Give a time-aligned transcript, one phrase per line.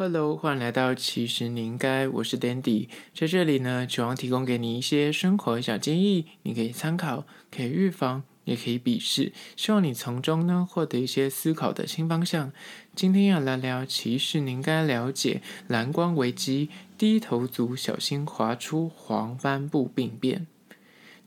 [0.00, 12.52] Hello，欢迎来到其实你应该，我是 Dandy，在这里呢，希望提供给你一些生活小建议，你可以参考，可以预防，也可以鄙视，希望你从中呢获得一些思考的新方向。
[12.94, 20.46] 今天要来聊，其实你应该了解蓝光危机，低头族小心滑出黄斑部病变。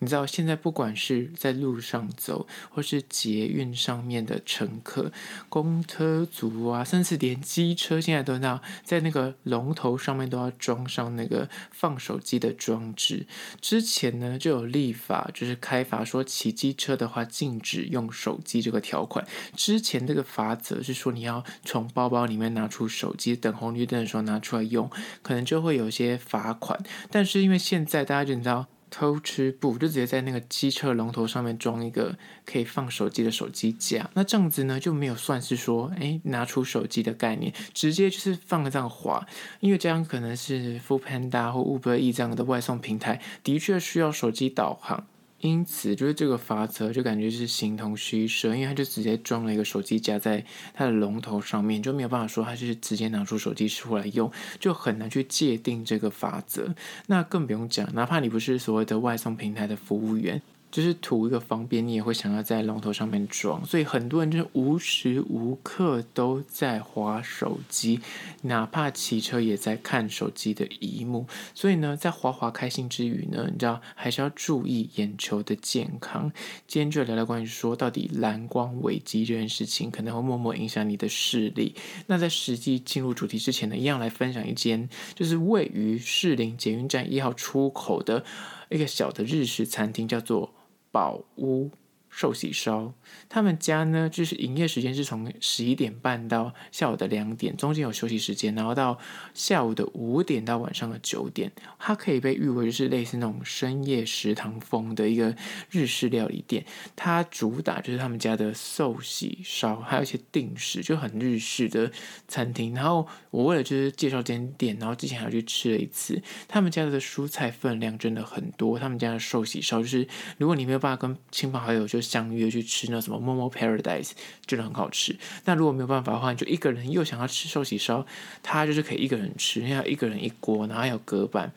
[0.04, 5.12] 你知道现在不管是在路上走，或是捷运上面的乘客、
[5.48, 13.28] 公车族啊，甚至连机车，现在都要在那个龙头上面都要装上那个放手机的装置。
[13.62, 19.24] 之前呢就有立法，就是开罚说骑机车的话禁止用手机这个条款。
[19.56, 24.90] 之前这个罚则是说你要从包包里面拿出手机，等红绿灯的时候拿出来用，
[25.22, 26.84] 可能就会有些罚款。
[27.12, 28.66] 但是因为现在大家就知道。
[28.92, 39.26] 偷吃布就直接在那个机车龙头上面装一个可以放手机的手机架，那这样子呢就没有算是说，哎，拿出手机的概念，直接就是放个这样滑，
[39.62, 45.08] 因为这样可能是 Foodpanda 或 Uber E 这样的外送平台，的确需要手机导航。
[45.42, 56.74] 因此，就是这个法则就感觉是形同虚设，因为他就直接装了一个手机夹在它的龙头上面，就没有办法说他就是直接拿出手机出来用，就很难去界定这个法则。
[57.08, 60.42] 那更不用讲，哪怕你不是所谓的外送平台的服务员。
[60.72, 68.00] 就是图一个方便，你也会想要在龙头上面装，所以很多人就是无时无刻都在滑手机，
[68.44, 71.28] 哪怕骑车也在看手机的一幕。
[71.54, 76.32] 所以呢，在滑滑开心之余呢，你知道还是要注意眼球的健康。
[76.66, 81.76] 今天就聊聊关于说到底蓝光危机这件事情，可能会默默影响你的视力。
[82.08, 88.24] 那在实际进入主题之前呢，一样来分享一间，就是位于士林捷运站一号出口的
[88.70, 90.54] 一个小的日式餐厅，叫做。
[90.92, 91.72] 宝屋。
[92.12, 92.94] 寿喜烧，
[93.30, 99.00] 他们家呢，就是营业时间是从十一点半到下午的两点，中间有休息时间，然后到
[99.34, 105.34] 下午的五点到晚上的九点，它可以被誉为是类似那种深夜食堂风的一个
[105.70, 106.66] 日式料理店。
[106.98, 111.90] 它主打就是他们家的寿喜烧，还有一些定食，就很日式的
[112.28, 112.76] 餐厅。
[112.76, 116.22] 然后我为了就是介绍这间店，然后之前还去吃了一次。
[116.50, 120.06] 他们家的蔬菜分量真的很多，他们家的寿喜烧就是
[120.38, 124.12] 如果你没有办法跟亲朋好友就相约去吃那什么 Momo Paradise，
[124.46, 125.16] 真的很好吃。
[125.46, 128.06] 那如果没有办法的话，你就一个人又想要吃寿喜烧，
[128.42, 131.52] 他就是可以一个人吃，因为一个人一锅，然后还有隔板。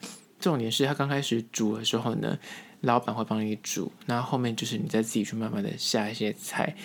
[0.45, 2.37] 重点是他刚开始煮的时候呢，
[2.81, 6.75] 老板会帮你煮，然后后面就是你再自己去慢慢的下一些菜。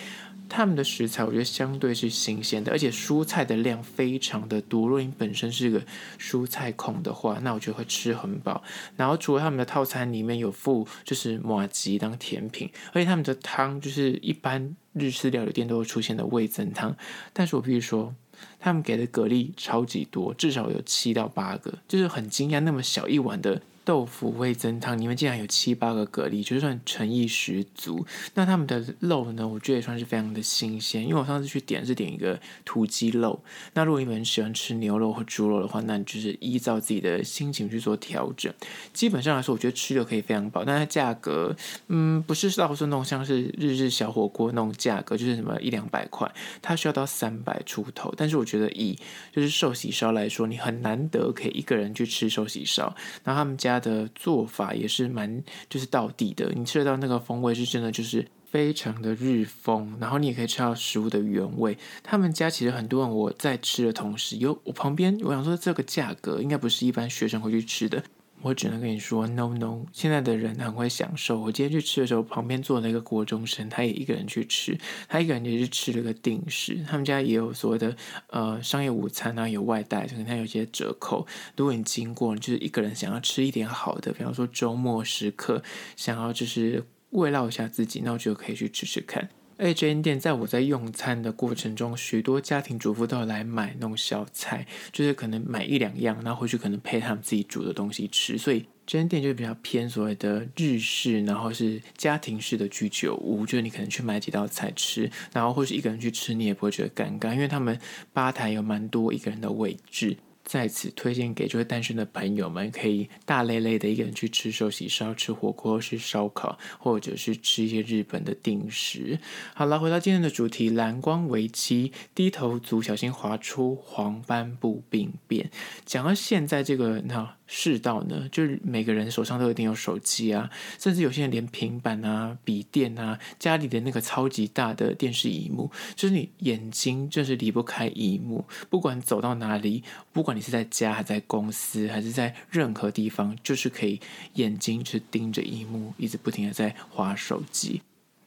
[0.49, 4.87] 他们的食材我觉得相对是新鲜的，而且蔬菜的量非常的多。
[4.87, 5.79] 如果你本身是个
[6.19, 8.63] 蔬菜控的话，那我觉得会吃很饱。
[8.97, 16.97] 然后除了他们的套餐里面有附就是马吉当甜品，而且他们的汤就是一般日式料理店都会出现的味增汤。
[17.31, 18.13] 但是我必须说，
[18.59, 23.61] 他们给的蛤蜊超级多，至少有七到八个，就是很惊讶，那么小一碗的。
[23.83, 28.05] 豆腐味增汤里面竟然有七八个蛤蜊，就算诚意十足。
[28.35, 31.01] 那他们的肉呢，我觉得也算是非常的新鲜。
[31.01, 33.43] 因为我上次去点是点一个土鸡肉。
[33.73, 38.53] 那如果你们喜欢吃牛肉或猪肉的话，那你就是依照自己的心情去做调整。
[38.93, 41.55] 基本上来说，我觉得吃的可以非常饱，但它价格，
[41.87, 46.31] 嗯，不是到时候那种像是日日小火锅那种价格，就是什么一两百块，
[46.61, 48.13] 它需要到三百出头。
[48.15, 48.95] 但是我觉得以
[49.33, 52.95] 就是寿喜烧来说，你很难得可以一个人去吃寿喜烧。
[53.23, 53.70] 然后他们家。
[53.71, 61.77] 他的做法也是蛮就是到底的，你吃得到那个风味是真的就是非常的日风，然后你也可以吃到食物的原味。
[62.03, 68.03] 他们家其实很多人我在吃的同时，有我旁边我想说这个价格应该不是一般学生会去吃的。
[68.43, 71.39] 我只能跟你说，no no，现在的人很会享受。
[71.39, 76.83] 我今天去吃的时候，旁边坐了一个国中生，他也一个人去吃，他一个人也是吃了个定食。
[76.87, 77.95] 他们家也有所谓的
[78.27, 81.25] 呃商业午餐啊，有外带，可能他有些折扣。
[81.55, 85.61] 如果你经过，就是一个人想要吃一点好的，比方说周末时刻
[85.95, 89.29] 想要就是慰劳一下自己，那我就可以去吃吃看。
[89.61, 98.39] 而且这间店在我在用餐的过程中，许多家庭主妇都有来买那种小菜，就是可能买一两样，然后回去可能配他们自己煮的东西吃。
[98.39, 107.79] 所以这间店就比较偏所谓的日式，然后是家庭式的居酒屋，就是你可能去买几道菜吃，然后或是一个人去吃，你也不会觉得尴尬，因为他们
[108.13, 110.17] 吧台有蛮多一个人的位置。
[110.43, 119.19] 在此推荐给就是单身的朋友们，可以大累累的一个人去吃寿喜烧、吃火锅、吃烧烤，或者是吃一些日本的定食。
[119.53, 125.49] 好了，回到今天的主题，蓝光危机，低头族小心滑出黄斑部病变。
[125.85, 127.35] 讲到现在这个，那。
[127.53, 128.29] 世道呢？
[128.31, 130.49] 就是每个人手上都一定有手机啊，
[130.79, 139.83] 甚至有些人连平板啊、笔电啊，家里的那个超级大的电视荧幕，就是你眼睛就是离不开荧幕，不管走到哪里，
[140.13, 143.99] 不管你是在家还在公司，还是在任何地方，就是可以
[144.35, 147.81] 眼睛去盯着荧幕，一直不停的在划手机。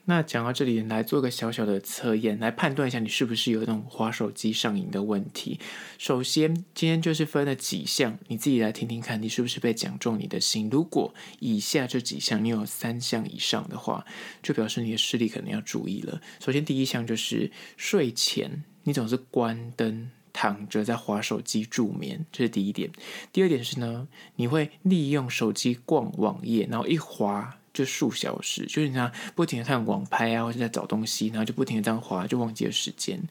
[0.07, 5.59] 那讲到这里，来做个小小的测验，来判断一下你是不是有那种滑手机上瘾的问题。
[5.97, 10.69] 首先，今天就是分了几项，你自己来听听看，你是不是被讲中你的心？
[10.69, 14.05] 如果以下这几项你有三项以上的话，
[14.43, 16.21] 就表示你的视力可能要注意了。
[16.39, 22.91] 首先，第一项就是睡前你总是关灯躺着在划手机助眠，这是第一点。
[23.33, 27.57] 第二点是呢，你会利用手机逛网页，然后一划。
[27.75, 33.21] 就数小时，就是你这样不停的看网拍啊，或者在找东西，然后就不停的这样滑，就忘记了时间。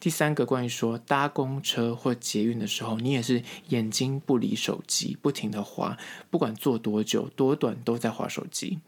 [0.00, 5.96] 第三个，关于说搭公车或捷运的时候，你也是眼睛不离手机，不停的滑，
[6.28, 8.80] 不管坐多久多短都在滑手机。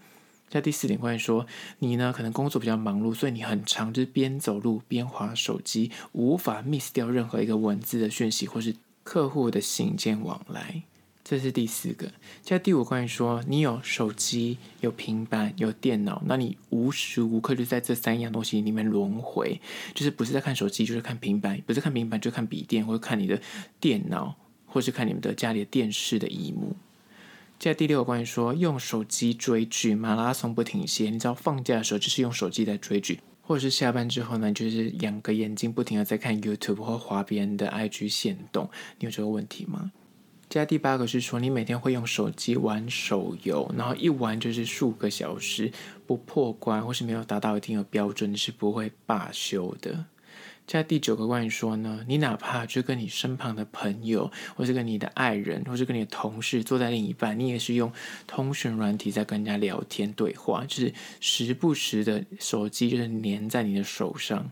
[0.51, 1.47] 在第四点，关于说
[1.79, 10.83] 你呢，可能工作比较忙碌，所以你很长就是边走路边滑手机，无法 miss 掉任何一个文字的讯息或是客户的信件往来。
[11.25, 12.13] 这是第四个，
[12.43, 19.59] 在第五关于说，你有手机、有平板、有电脑，那你无时无刻就在这三样东西里面轮回，
[19.95, 23.41] 就是不是在看手机，就是看平板，不是看平板就看笔电，或者看你的
[23.81, 24.37] 电脑，
[24.67, 26.77] 或是看你们的家里的电视的荧幕。
[27.59, 38.69] 在第六个关于说，用手机追剧，马拉松不停歇，你知道放假的时候就是用手机在追剧，或者是下班之后呢，就是两个眼睛不停的在看 YouTube 或滑别人的 IG 限动，
[38.99, 39.91] 你有这个问题吗？
[40.49, 45.73] 加第八个是说，你每天会用手机玩手游，然后一玩就是数个小时，
[46.07, 50.05] 不破关或是没有达到一定的标准，你是不会罢休的。
[50.67, 57.93] 加第九个关于说呢，你哪怕就跟你身旁的朋友，或是跟你的爱人，或是跟你的同事坐在另一半，你也是用
[58.27, 64.51] 通讯软体在跟人家聊天对话，就是时不时的手机就是黏在你的手上。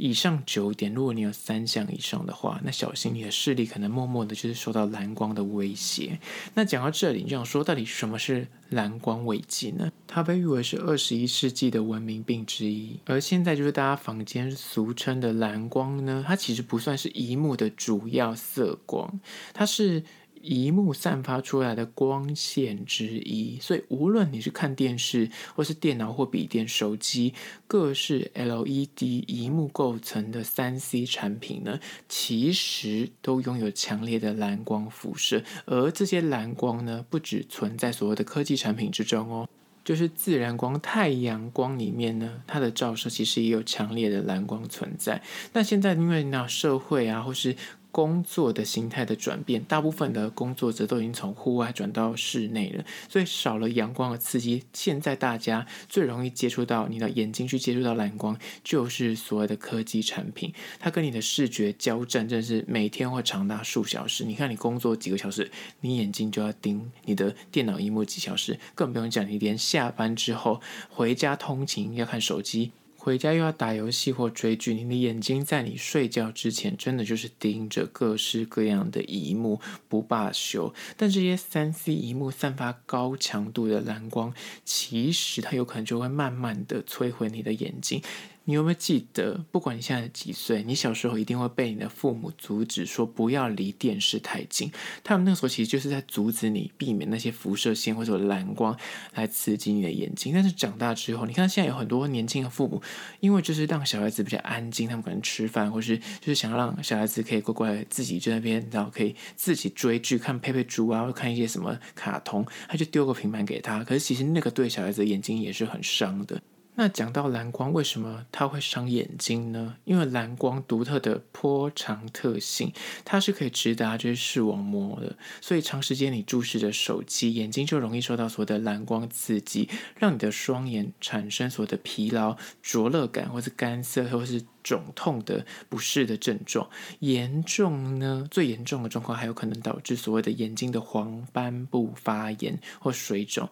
[0.00, 6.18] 以上九点，如果你有三项以上的话，那小心你的视力可能默默的就是受到蓝光的威胁。
[6.54, 9.92] 那讲到这里，你就想说，到底什么是蓝光危机呢？
[10.06, 19.20] 它被誉为是二十一世纪的文明病之一，而现在就是大家坊间俗称的蓝光呢，它其实不算是一幕的主要色光，
[19.52, 20.02] 它是。
[20.42, 27.34] 萤幕散发出来的光线之一，所以无论你是看电视，或是电脑或笔电、手机，
[27.66, 31.78] 各式 LED 萤幕构成的三 C 产品呢，
[32.08, 35.42] 其实都拥有强烈的蓝光辐射。
[35.66, 39.48] 而这些蓝光呢，不只存在所谓的科技产品之中哦，
[39.84, 45.22] 就是自然光、太阳光里面呢，它的照射其实也有强烈的蓝光存在。
[45.52, 47.56] 但现在因为那社会啊，或是
[47.92, 54.64] 工作的形态的转变，大部分的工作者都已经从户外转到室内了，所以少了阳光的刺激。
[54.72, 60.52] 现在大家最容易接触到你的眼睛去接触到蓝光，就是所谓的科技产品。
[60.78, 64.24] 它跟你的视觉交战，真的是每天会长达数小时。
[64.24, 65.50] 你看，你工作几个小时，
[65.80, 72.72] 你眼睛就要盯你的电脑萤幕几小时，更不用讲你连下班之后回家通勤要看手机。
[73.02, 79.58] 回家又要打游戏或追剧，你的眼睛在你睡觉之前，真的就是盯着各式各样的荧幕
[79.88, 80.74] 不罢休。
[80.98, 84.34] 但这些三 C 荧幕散发高强度的蓝光，
[84.66, 88.02] 其实它有可能就会慢慢的摧毁你的眼睛。
[88.50, 94.68] 你有没有记得，不管你现在几岁，你小时候一定会被你的父母阻止说不要离电视太近。
[95.04, 98.76] 他们那个时候其实就是在阻止你避免那些辐射线或者蓝光
[99.14, 100.34] 来刺激你的眼睛。
[100.34, 102.82] 但是长大之后，你看现在有很多年轻的父母，
[103.20, 113.84] 因为就是让小孩子比较安静，他们可能吃饭或是就是想让小孩子可以乖乖自己在那边，然后可以自己追剧、看佩佩猪啊，或看一些什么卡通，他就丢个平板给他。
[113.84, 116.42] 可是其实那个对小孩子的眼睛也是很伤的。
[116.76, 119.76] 那讲到蓝光，为什么它会伤眼睛呢？
[119.84, 122.72] 因为蓝光独特的波长特性，
[123.04, 136.70] 它是可以直达这些视网膜的，所以长时间你注视着手机，眼睛就容易受到所谓的蓝光刺激，让你的双眼产生所谓的疲劳、灼热感，或是干涩，或是肿痛的不适的症状。
[137.00, 143.50] 严重呢，最严重的状况还有可能导致所谓的眼睛的黄斑部发炎或水肿。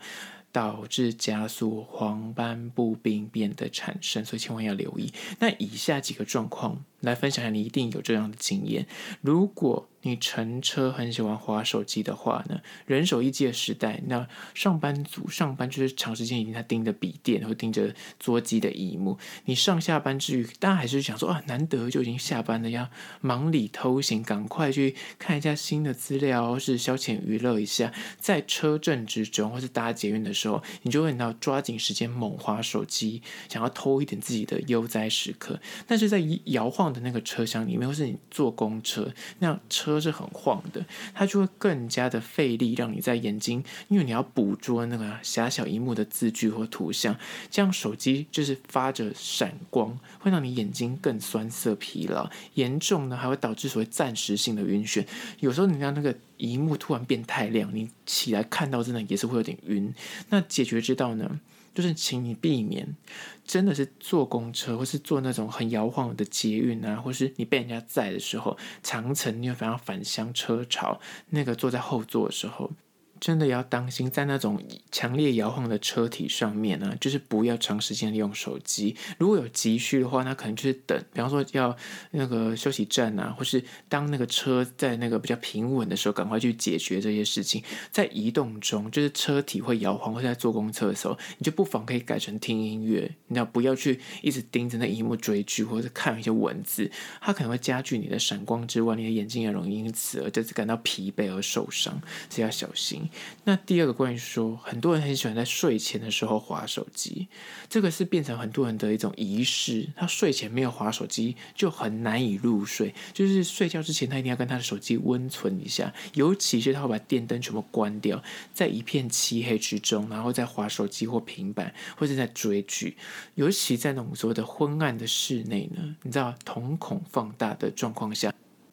[0.51, 5.13] 导致加速黄斑部病变的产生，所以千万要留意。
[5.39, 8.87] 那以下几个状况来分享下，你一定有这样的经验。
[9.21, 19.19] 如果你乘车很喜欢滑手机的话呢，人手一机的时代，那上班族上班就是长时间已经在盯着笔电或盯着桌机的萤幕。
[19.45, 22.89] 你上下班之余，大家还是想说啊，难得就已经下班了，要
[23.21, 27.93] 忙里偷闲，赶快去看一下新的资料，或是消遣娱乐一下。
[28.19, 35.61] 在车震之中，或是搭捷运的时候，你就会要抓紧时间猛滑手机，想要偷一点自己的悠哉时刻。
[35.87, 47.17] 但是在摇晃的那个车厢里面，或是你坐公车，那车都是很晃的，它就会更加的费力，让你在眼睛，因为你要捕捉那个狭小萤幕的字句或图像，
[47.51, 55.05] 这样手机就是发着闪光，会让你眼睛更酸涩疲劳，严重呢还会导致所谓暂时性的晕眩。
[55.41, 59.93] 有时候你让那个萤幕突然变太亮，你起来看到真的也是会有点晕。
[60.29, 61.41] 那解决之道呢？
[61.79, 62.97] 就是请你避免，
[63.45, 72.73] 真的是坐公车或是坐那种很摇晃的捷运啊，或是你被人家载的时候，长程你会反而返乡车潮，那个坐在后座的时候。
[73.21, 78.97] 真的要当心，在那种强烈摇晃的车体上面呢，就是不要长时间利用手机。
[79.19, 81.77] 如果有急需的话，那可能就是等，比方说要
[82.13, 87.63] 那个休息站啊，或是当那个车在那个比较平稳的时候，赶快去解决这些事情。
[87.91, 103.08] 在移动中，就是车体会摇晃，或者在坐公车的时候，你就不妨可以改成听音乐，你要不要去一直盯着那萤幕追剧，或者看一些文字，它可能会加剧你的闪光之外，你的眼睛也容易因此而就是感到疲惫而受伤，所以要小心。
[103.45, 107.29] 那第二个关于说，很多人很喜欢在睡前的时候滑手机，
[107.69, 109.89] 这个是变成很多人的一种仪式。
[109.97, 112.95] 他睡前没有滑手机，就很难以入睡。
[113.13, 118.23] 就是睡觉之前，他一定要跟他的手机温存一下，尤其是他会把电灯全部关掉，
[118.53, 122.97] 在一片漆黑之中，然后再滑手机或平板，或者在追剧。
[123.35, 128.33] 尤其在那种所谓的昏暗的室内呢，你知道，瞳孔放大的状况下。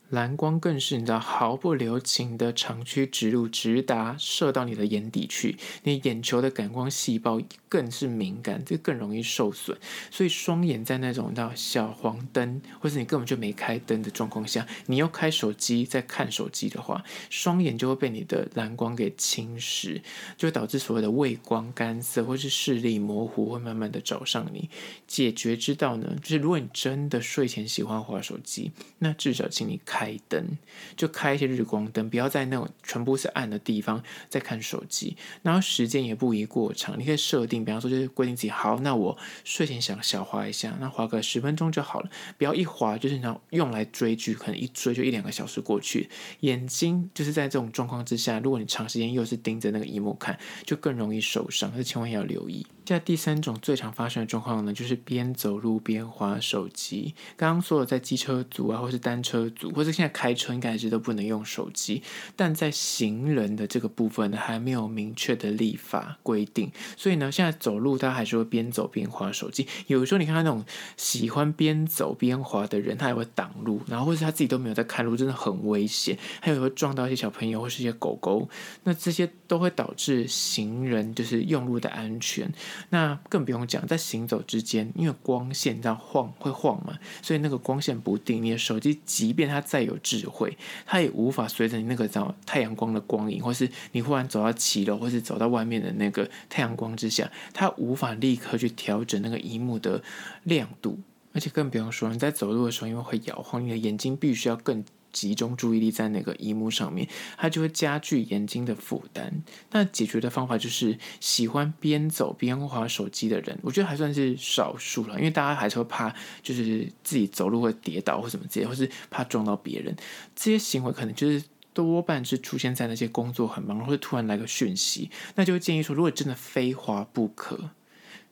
[0.10, 9.76] 蓝光更是你知道毫不留情的长驱直入，直达射到你的眼底去，你眼球的感光细胞更是敏感，就更容易受损。
[10.12, 20.00] 所以双眼在那种到小黄灯，或是你根本就没开灯的状况下，你又开手机在看手机的话，双眼就会被你的蓝光给侵蚀，
[20.38, 24.70] 就会导致所谓的畏光干涩，或是视力模糊，会慢慢的找上你。
[25.08, 29.95] 解决之道呢，就是如果你真的睡前喜欢滑手机，那至少请你看。
[29.96, 30.58] 开灯
[30.98, 35.16] 就开一些日光灯，不要在那种全部是暗的地方再看手机。
[35.42, 42.10] 然后时间也不宜过长，你可以设定，比方说就是规定自己好，那我睡前想小滑一下，那滑个十分钟就好了。
[42.38, 46.10] 不要一滑就是那种用来追剧，可能一追就一两个小时过去。
[46.42, 52.68] 眼睛就是在这种状况之下，如果你长时间又是盯着那个荧幕看，就更容易受伤，这千万要留意。
[52.86, 57.16] 现在第三种最常发生的状况呢，就是边走路边滑手机。
[57.36, 62.04] 刚刚说了在机车族啊，或是单车族，或者现在开车应该还是都不能用手机。
[62.36, 69.68] 但在行人的这个部分呢，还没有明确的立法规定，所以呢，现在走路他还是会边走边滑手机。
[69.88, 70.64] 有时候你看他那种
[70.96, 76.16] 喜欢边走边滑的人，他也会挡路，然后或者他自己都没有在看路，真的很危险。
[76.40, 78.48] 还有会撞到一些小朋友或是一些狗狗，
[78.84, 82.48] 那这些都会导致行人就是用路的安全。
[82.90, 88.42] 那更不用讲，在行走之间，因为光线这样晃会晃嘛，所以那个光线不定。
[88.42, 100.04] 你的手机即便它再有智慧，它也无法随着你那个找太阳光的光影，或是你忽然走到骑楼，或是走到外面的那个太阳光之下，它无法立刻去调整那个荧幕的
[100.44, 101.00] 亮度。
[101.34, 104.84] 而且更不用说，你在走路的时候，因为会摇晃，你的眼睛必须要更。
[105.16, 107.08] 集中注意力在那个荧幕上面，
[107.38, 109.42] 它就会加剧眼睛的负担。
[109.72, 119.96] 那解决的方法就是，喜欢边走边滑手机的人，我觉得还算是少数了，因为大家还是会怕，就是自己走路会跌倒或什么之类，或是怕撞到别人。
[120.36, 121.42] 这些行为可能就是
[121.74, 127.70] 多半是出现在那些工作很忙，或者突然来个讯息，那就会建议说，如果真的非滑不可。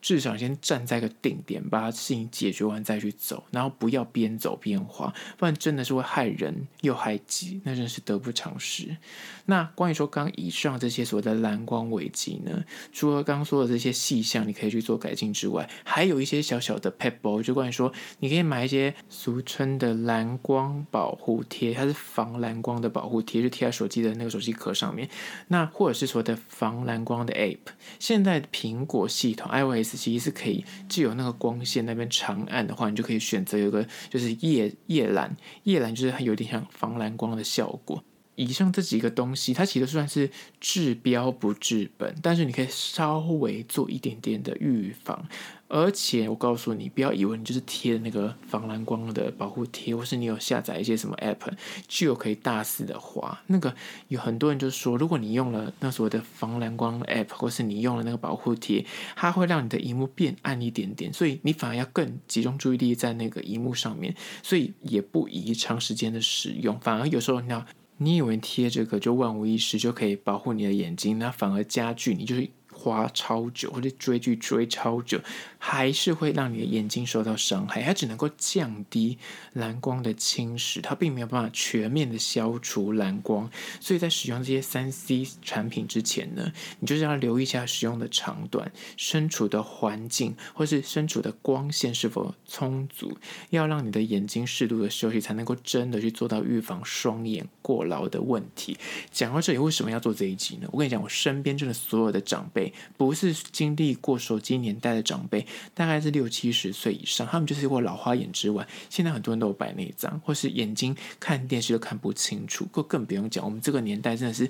[0.04, 8.98] 至少先站在个定点，把事情解决完再去走，然后不要边走边滑，不然真的是会害人又害己，那真是得不偿失。
[9.46, 25.08] 那关于说刚以上这些所谓的蓝光危机呢，除了刚刚说的这些细项你可以去做改进之外，还有一些小小的撇步，就关于说你可以买一些俗称的蓝光保护贴，它是防蓝光的保护贴，就贴在手机的那个手机壳上面。
[25.48, 29.93] 那或者是说的防蓝光的 App，现在苹果系统 iOS。
[29.98, 38.04] 其实是可以，既有那个光线那边长按的话，你就可以选择有个就是夜夜蓝，夜蓝就是它有点像防蓝光的效果。
[38.36, 45.28] 以上这几个东西，它其实算是治标不治本，但是你可以稍微做一点点的预防。
[45.70, 51.52] 而且我告诉你，不要以为你就是贴那个防蓝光的保护贴，或是你有下载一些什么 app，
[51.88, 53.42] 就可以大肆的划。
[53.48, 53.74] 那个
[54.10, 58.86] 有很多人就说，如果你用了那所谓的防蓝光 app，或是你用了那个保护贴，
[59.16, 64.14] 它会让你的荧幕变暗一点点，所以你反而要更集中注意力在那个荧幕上面，
[64.44, 66.80] 所以也不宜长时间的使用。
[66.82, 67.66] 反而有时候你要，
[68.04, 72.50] 你以为贴这个就万无一失，就可以保护你的眼睛，那反而加剧你就是。
[72.84, 75.18] 花超久，或者追剧追超久，
[75.58, 77.82] 还是会让你的眼睛受到伤害。
[77.82, 79.18] 它只能够降低
[79.54, 83.50] 蓝光的侵蚀，它并没有办法全面的消除蓝光。
[83.80, 93.18] 所以在使用这些三 C 产品之前呢，你就是要留意一下使用的长短、身处的环境，或是身处的光线是否充足，
[93.52, 98.78] 要让你的眼睛适度的休息，才能够真的去做到预防双眼过劳的问题。
[99.10, 100.68] 讲到这里，为什么要做这一集呢？
[100.74, 102.73] 我跟你讲，我身边真的所有的长辈。
[102.98, 114.50] 不是经历过手机年代的长辈，大概是六七十岁以上，他们就是过老花眼之外，现在很多人都有白内障，或是眼睛看电视都看不清楚，更更不用讲，我们这个年代真的是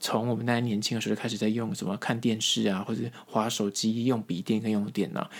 [0.00, 5.30] 从我们大家年轻的时候就开始在用什么看电视啊，或者滑手机、用笔电跟用电脑。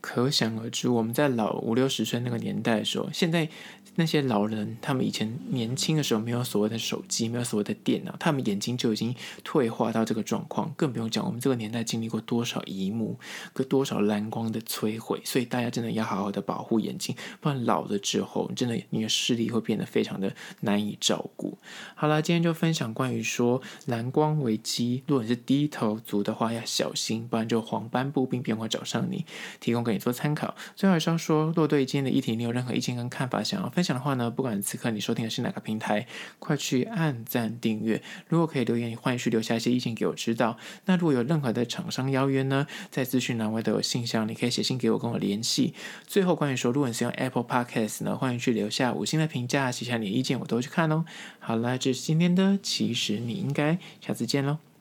[0.00, 3.48] 可想而知，我们在老五六十岁那个年代的时候，现在
[3.96, 13.18] 那些老人，他们以前年轻的时候没有所谓的手机，没有所谓的电脑，他们眼睛就已经退化到这个状况，更不用讲我们这个年代经历过多少萤幕
[13.52, 21.58] 跟多少蓝光的摧毁，所以大家真的要好好的保护眼睛，不然老了之后，真的你的视力会变得非常的难以照顾。
[21.96, 29.26] 好了，今天就分享关于说蓝光危机，如果你是低头族的话要小心，不然就黄斑部病变会找上你，
[29.58, 30.04] 提供给你。
[30.04, 30.54] 做参考。
[30.76, 36.06] 最后，还是要说，若对今天的议题你有任何意见跟看法，想要分享的话呢，不管此刻你收听的是哪个平台，
[36.38, 38.02] 快去按赞订阅。
[38.26, 40.56] 如果可以留言，欢迎去留下一些意见给我知道。
[40.86, 45.74] 那如果有任何的厂商邀约呢，在资讯栏位都有信箱，你可以写信给我，跟我联系。
[46.06, 51.04] 最后，关于说，如果你是用 Apple Podcast 呢，欢迎去留下五星的评价，写下你的意见，我都会去看哦。
[51.38, 54.73] 好了，这是今天的，其实你应该下次见喽。